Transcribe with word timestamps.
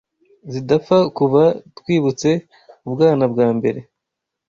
zidapfa 0.51 0.97
kuva 1.17 1.43
twibutse 1.77 2.29
Ubwana 2.87 3.23
Bwambere' 3.31 3.81